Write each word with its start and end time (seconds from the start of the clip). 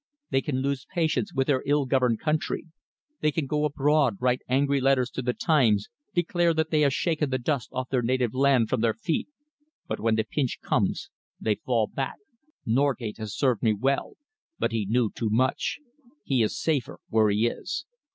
They 0.31 0.41
can 0.41 0.63
lose 0.63 0.87
patience 0.91 1.31
with 1.31 1.45
their 1.45 1.61
ill 1.63 1.85
governed 1.85 2.19
country. 2.19 2.65
They 3.19 3.29
can 3.31 3.45
go 3.45 3.65
abroad, 3.65 4.17
write 4.19 4.41
angry 4.49 4.81
letters 4.81 5.11
to 5.11 5.21
The 5.21 5.35
Times, 5.35 5.89
declare 6.15 6.55
that 6.55 6.71
they 6.71 6.81
have 6.81 6.91
shaken 6.91 7.29
the 7.29 7.37
dust 7.37 7.69
of 7.71 7.87
their 7.91 8.01
native 8.01 8.33
land 8.33 8.67
from 8.67 8.81
their 8.81 8.95
feet. 8.95 9.27
But 9.87 9.99
when 9.99 10.15
the 10.15 10.23
pinch 10.23 10.57
comes, 10.59 11.11
they 11.39 11.53
fall 11.53 11.85
back. 11.85 12.17
Norgate 12.65 13.17
has 13.19 13.37
served 13.37 13.61
me 13.61 13.73
well, 13.73 14.15
but 14.57 14.71
he 14.71 14.87
knew 14.87 15.11
too 15.13 15.29
much. 15.29 15.77
He 16.23 16.41
is 16.41 16.59
safer 16.59 16.97
where 17.09 17.29
he 17.29 17.45
is." 17.45 17.85